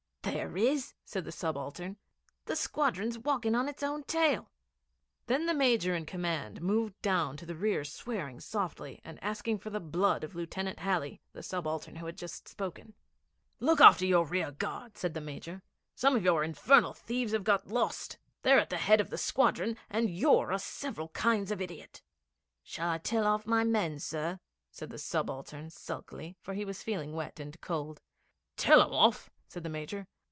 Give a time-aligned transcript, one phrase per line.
[0.23, 1.97] 'There is,' said the subaltern.
[2.45, 4.49] 'The squadron's walking on it's own tail.'
[5.25, 9.69] Then the Major in command moved down to the rear swearing softly and asking for
[9.69, 12.93] the blood of Lieutenant Halley the subaltern who had just spoken.
[13.59, 15.63] 'Look after your rearguard,' said the Major.
[15.95, 18.17] 'Some of your infernal thieves have got lost.
[18.43, 22.01] They're at the head of the squadron, and you're a several kinds of idiot.'
[22.63, 24.39] 'Shall I tell off my men, sir?'
[24.71, 28.01] said the subaltern sulkily, for he was feeling wet and cold.
[28.57, 30.07] 'Tell 'em off!' said the Major.